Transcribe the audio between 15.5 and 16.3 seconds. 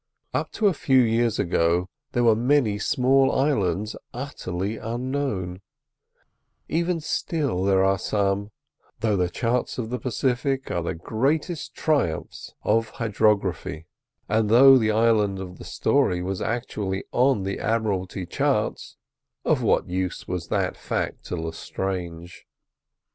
the story